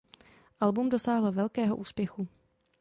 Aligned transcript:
Album 0.59 0.89
dosáhlo 0.89 1.31
velkého 1.31 1.75
úspěchu. 1.75 2.27